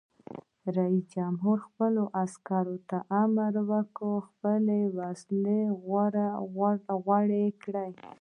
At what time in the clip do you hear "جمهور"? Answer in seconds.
1.15-1.57